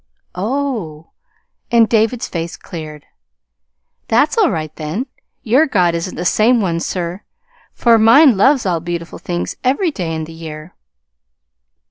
"Oh!" 0.33 1.11
and 1.69 1.87
David's 1.87 2.27
face 2.27 2.57
cleared. 2.57 3.05
"That's 4.07 4.35
all 4.35 4.49
right, 4.49 4.75
then. 4.75 5.05
Your 5.43 5.67
God 5.67 5.93
isn't 5.93 6.15
the 6.15 6.25
same 6.25 6.59
one, 6.59 6.79
sir, 6.79 7.21
for 7.75 7.99
mine 7.99 8.35
loves 8.35 8.65
all 8.65 8.79
beautiful 8.79 9.19
things 9.19 9.55
every 9.63 9.91
day 9.91 10.15
in 10.15 10.23
the 10.23 10.33
year." 10.33 10.73